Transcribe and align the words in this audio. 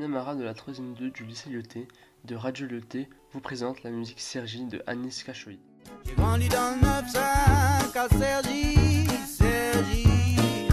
camarades 0.00 0.38
de 0.38 0.44
la 0.44 0.54
3ème 0.54 0.94
2 0.94 1.10
du 1.10 1.24
lycée 1.24 1.50
Lyoté 1.50 1.86
de 2.24 2.34
Radio 2.34 2.66
Lyoté 2.66 3.08
vous 3.32 3.40
présente 3.40 3.82
la 3.84 3.90
musique 3.90 4.20
Sergi 4.20 4.64
de 4.64 4.82
Anis 4.86 5.22
Kachoui. 5.22 5.60
J'ai 6.04 6.14
grandi 6.14 6.48
dans 6.48 6.74
le 6.74 6.86
9-5 6.86 7.18
à 7.96 8.08
Sergi, 8.08 9.06
Sergi, 9.26 10.68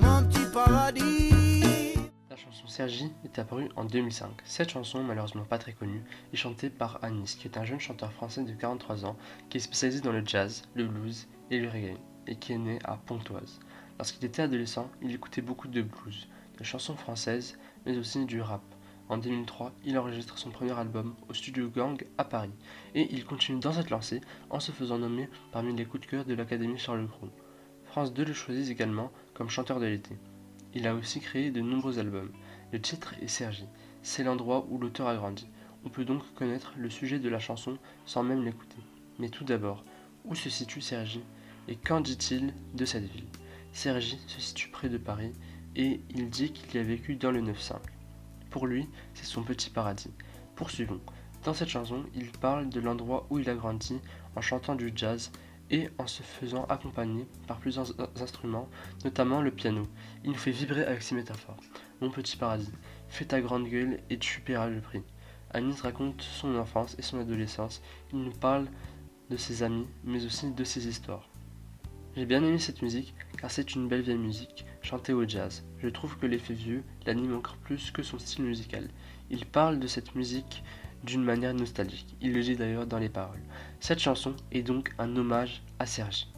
mon 0.00 0.24
petit 0.24 0.44
paradis. 0.52 1.94
La 2.30 2.36
chanson 2.36 2.66
Sergi 2.66 3.12
est 3.24 3.38
apparue 3.38 3.68
en 3.76 3.84
2005. 3.84 4.30
Cette 4.44 4.70
chanson, 4.70 5.02
malheureusement 5.02 5.44
pas 5.44 5.58
très 5.58 5.72
connue, 5.72 6.04
est 6.32 6.36
chantée 6.36 6.70
par 6.70 7.02
Anis, 7.02 7.34
qui 7.34 7.48
est 7.48 7.58
un 7.58 7.64
jeune 7.64 7.80
chanteur 7.80 8.12
français 8.12 8.44
de 8.44 8.52
43 8.52 9.04
ans 9.06 9.16
qui 9.50 9.56
est 9.56 9.60
spécialisé 9.60 10.00
dans 10.00 10.12
le 10.12 10.24
jazz, 10.24 10.62
le 10.74 10.86
blues 10.86 11.26
et 11.50 11.58
le 11.58 11.68
reggae, 11.68 11.96
et 12.26 12.36
qui 12.36 12.52
est 12.52 12.58
né 12.58 12.78
à 12.84 12.96
Pontoise. 12.96 13.58
Lorsqu'il 13.98 14.24
était 14.24 14.42
adolescent, 14.42 14.90
il 15.02 15.14
écoutait 15.14 15.42
beaucoup 15.42 15.68
de 15.68 15.82
blues, 15.82 16.28
de 16.58 16.64
chansons 16.64 16.96
françaises, 16.96 17.58
mais 17.86 17.96
aussi 17.96 18.24
du 18.24 18.40
rap. 18.40 18.62
En 19.08 19.18
2003, 19.18 19.72
il 19.84 19.98
enregistre 19.98 20.38
son 20.38 20.50
premier 20.50 20.72
album 20.72 21.14
au 21.28 21.34
studio 21.34 21.68
Gang 21.68 22.02
à 22.18 22.24
Paris, 22.24 22.52
et 22.94 23.12
il 23.12 23.24
continue 23.24 23.60
dans 23.60 23.72
cette 23.72 23.90
lancée 23.90 24.20
en 24.48 24.60
se 24.60 24.72
faisant 24.72 24.98
nommer 24.98 25.28
parmi 25.50 25.74
les 25.74 25.84
coups 25.84 26.06
de 26.06 26.10
cœur 26.10 26.24
de 26.24 26.34
l'Académie 26.34 26.78
Charles 26.78 27.08
Cros. 27.08 27.28
France 27.84 28.14
2 28.14 28.24
le 28.24 28.32
choisit 28.32 28.70
également 28.70 29.12
comme 29.34 29.50
chanteur 29.50 29.80
de 29.80 29.86
l'été. 29.86 30.16
Il 30.74 30.86
a 30.86 30.94
aussi 30.94 31.20
créé 31.20 31.50
de 31.50 31.60
nombreux 31.60 31.98
albums. 31.98 32.32
Le 32.72 32.80
titre 32.80 33.14
est 33.20 33.28
Sergi. 33.28 33.66
C'est 34.02 34.24
l'endroit 34.24 34.66
où 34.70 34.78
l'auteur 34.78 35.08
a 35.08 35.16
grandi. 35.16 35.46
On 35.84 35.90
peut 35.90 36.06
donc 36.06 36.22
connaître 36.34 36.72
le 36.78 36.88
sujet 36.88 37.18
de 37.18 37.28
la 37.28 37.38
chanson 37.38 37.76
sans 38.06 38.22
même 38.22 38.44
l'écouter. 38.44 38.78
Mais 39.18 39.28
tout 39.28 39.44
d'abord, 39.44 39.84
où 40.24 40.34
se 40.34 40.48
situe 40.48 40.80
Sergi 40.80 41.20
et 41.68 41.76
qu'en 41.76 42.00
dit-il 42.00 42.54
de 42.72 42.84
cette 42.86 43.04
ville? 43.04 43.26
Sergi 43.72 44.18
se 44.26 44.40
situe 44.40 44.68
près 44.70 44.88
de 44.88 44.98
Paris 44.98 45.32
et 45.76 46.00
il 46.10 46.30
dit 46.30 46.52
qu'il 46.52 46.74
y 46.74 46.78
a 46.78 46.82
vécu 46.82 47.16
dans 47.16 47.30
le 47.30 47.40
9-5. 47.40 47.76
Pour 48.50 48.66
lui, 48.66 48.88
c'est 49.14 49.24
son 49.24 49.42
petit 49.42 49.70
paradis. 49.70 50.10
Poursuivons. 50.56 51.00
Dans 51.44 51.54
cette 51.54 51.70
chanson, 51.70 52.04
il 52.14 52.30
parle 52.30 52.68
de 52.68 52.80
l'endroit 52.80 53.26
où 53.30 53.38
il 53.38 53.50
a 53.50 53.54
grandi 53.54 53.98
en 54.36 54.40
chantant 54.40 54.74
du 54.74 54.92
jazz 54.94 55.32
et 55.70 55.88
en 55.98 56.06
se 56.06 56.22
faisant 56.22 56.64
accompagner 56.66 57.26
par 57.46 57.58
plusieurs 57.58 57.94
instruments, 58.20 58.68
notamment 59.04 59.40
le 59.40 59.50
piano. 59.50 59.88
Il 60.22 60.30
nous 60.30 60.36
fait 60.36 60.50
vibrer 60.50 60.84
avec 60.84 61.02
ses 61.02 61.14
métaphores. 61.14 61.56
Mon 62.00 62.10
petit 62.10 62.36
paradis, 62.36 62.70
fais 63.08 63.24
ta 63.24 63.40
grande 63.40 63.68
gueule 63.68 64.00
et 64.10 64.18
tu 64.18 64.40
paieras 64.40 64.68
le 64.68 64.80
prix. 64.80 65.02
Anis 65.50 65.80
raconte 65.80 66.20
son 66.20 66.56
enfance 66.56 66.94
et 66.98 67.02
son 67.02 67.18
adolescence. 67.18 67.82
Il 68.12 68.20
nous 68.20 68.32
parle 68.32 68.66
de 69.30 69.36
ses 69.36 69.62
amis, 69.62 69.86
mais 70.04 70.24
aussi 70.24 70.50
de 70.50 70.64
ses 70.64 70.86
histoires. 70.86 71.31
J'ai 72.14 72.26
bien 72.26 72.44
aimé 72.44 72.58
cette 72.58 72.82
musique 72.82 73.14
car 73.40 73.50
c'est 73.50 73.74
une 73.74 73.88
belle 73.88 74.02
vieille 74.02 74.18
musique 74.18 74.66
chantée 74.82 75.14
au 75.14 75.26
jazz. 75.26 75.64
Je 75.82 75.88
trouve 75.88 76.18
que 76.18 76.26
l'effet 76.26 76.52
vieux 76.52 76.84
l'anime 77.06 77.34
encore 77.34 77.56
plus 77.56 77.90
que 77.90 78.02
son 78.02 78.18
style 78.18 78.44
musical. 78.44 78.88
Il 79.30 79.46
parle 79.46 79.78
de 79.78 79.86
cette 79.86 80.14
musique 80.14 80.62
d'une 81.04 81.24
manière 81.24 81.54
nostalgique. 81.54 82.14
Il 82.20 82.34
le 82.34 82.42
dit 82.42 82.54
d'ailleurs 82.54 82.86
dans 82.86 82.98
les 82.98 83.08
paroles. 83.08 83.40
Cette 83.80 83.98
chanson 83.98 84.34
est 84.52 84.62
donc 84.62 84.92
un 84.98 85.16
hommage 85.16 85.62
à 85.78 85.86
Sergi. 85.86 86.28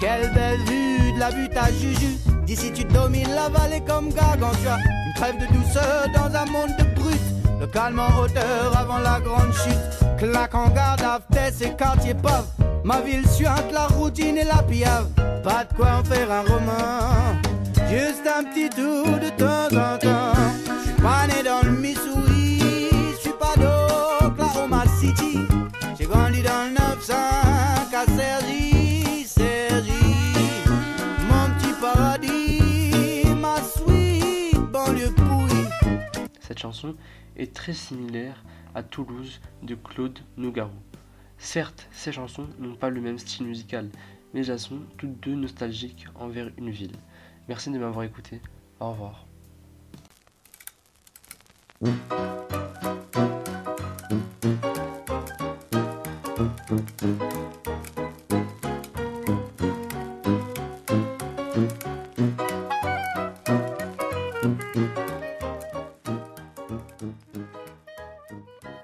Quelle 0.00 0.32
belle 0.34 0.58
vue 0.60 1.12
de 1.12 1.18
la 1.20 1.30
butte 1.30 1.56
à 1.56 1.70
Juju. 1.70 2.16
D'ici 2.44 2.72
tu 2.72 2.82
domines 2.84 3.30
la 3.30 3.48
vallée 3.48 3.82
comme 3.86 4.12
Gargantua. 4.12 4.78
Une 4.78 5.14
trêve 5.14 5.38
de 5.38 5.54
douceur 5.54 6.08
dans 6.12 6.34
un 6.34 6.46
monde 6.46 6.76
de 6.76 7.00
brut. 7.00 7.20
Le 7.60 7.68
calme 7.68 8.00
en 8.00 8.18
hauteur 8.18 8.76
avant 8.76 8.98
la 8.98 9.20
grande 9.20 9.52
chute. 9.52 10.09
Claque 10.20 10.54
en 10.54 10.68
garde 10.68 11.00
after 11.00 11.50
ces 11.50 11.70
quartiers 11.70 12.12
pauvres. 12.12 12.44
Ma 12.84 13.00
ville 13.00 13.26
suinte, 13.26 13.72
la 13.72 13.86
routine 13.86 14.36
et 14.36 14.44
la 14.44 14.62
piave. 14.62 15.06
Pas 15.42 15.64
de 15.64 15.74
quoi 15.74 16.00
en 16.00 16.04
faire 16.04 16.30
un 16.30 16.42
roman. 16.42 17.40
Juste 17.88 18.26
un 18.26 18.44
petit 18.44 18.68
tour 18.68 19.06
de 19.18 19.30
temps 19.30 19.74
en 19.74 19.96
temps. 19.96 20.38
Je 20.66 20.90
suis 20.90 21.00
pas 21.00 21.26
né 21.26 21.42
dans 21.42 21.62
le 21.66 21.72
Missouri. 21.74 22.90
Je 23.14 23.18
suis 23.18 23.32
pas 23.32 23.54
d'Oklahoma 23.56 24.84
City. 25.00 25.38
J'ai 25.98 26.04
grandi 26.04 26.42
dans 26.42 26.59
chanson 36.60 36.94
est 37.36 37.54
très 37.54 37.72
similaire 37.72 38.44
à 38.74 38.82
Toulouse 38.82 39.40
de 39.62 39.74
Claude 39.74 40.18
Nougaro. 40.36 40.70
Certes, 41.38 41.88
ces 41.90 42.12
chansons 42.12 42.46
n'ont 42.58 42.76
pas 42.76 42.90
le 42.90 43.00
même 43.00 43.18
style 43.18 43.46
musical, 43.46 43.88
mais 44.34 44.46
elles 44.46 44.60
sont 44.60 44.80
toutes 44.98 45.18
deux 45.20 45.34
nostalgiques 45.34 46.06
envers 46.14 46.50
une 46.58 46.70
ville. 46.70 46.96
Merci 47.48 47.70
de 47.70 47.78
m'avoir 47.78 48.04
écouté. 48.04 48.40
Au 48.78 48.90
revoir. 48.90 49.26